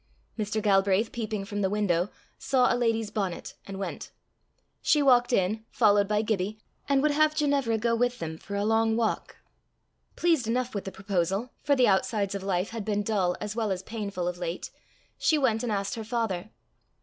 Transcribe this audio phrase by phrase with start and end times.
[0.35, 0.59] Mr.
[0.63, 2.09] Galbraith peeping from the window,
[2.39, 4.09] saw a lady's bonnet, and went.
[4.81, 6.57] She walked in, followed by Gibbie,
[6.89, 9.37] and would have Ginevra go with them for a long walk.
[10.15, 13.71] Pleased enough with the proposal, for the outsides of life had been dull as well
[13.71, 14.71] as painful of late,
[15.19, 16.49] she went and asked her father.